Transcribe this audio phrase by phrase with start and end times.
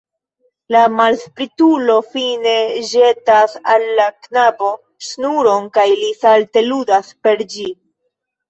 [0.75, 2.55] La malspritulo fine
[2.93, 4.71] ĵetas al la knabo
[5.11, 7.71] ŝnuron kaj li salte ludas per ĝi.